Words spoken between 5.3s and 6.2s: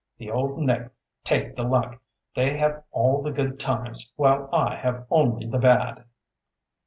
the bad!"